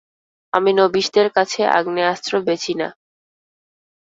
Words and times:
আমি 0.53 0.71
নবিশদের 0.73 1.27
কাছে 1.29 1.61
আগ্নেয়াস্ত্র 1.77 2.33
বেচি 2.47 2.73
না। 2.75 2.87